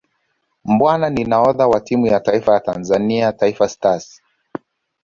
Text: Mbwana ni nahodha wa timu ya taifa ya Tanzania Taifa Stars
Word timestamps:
Mbwana 0.65 1.09
ni 1.09 1.23
nahodha 1.25 1.67
wa 1.67 1.79
timu 1.79 2.07
ya 2.07 2.19
taifa 2.19 2.53
ya 2.53 2.59
Tanzania 2.59 3.33
Taifa 3.33 3.69
Stars 3.69 4.21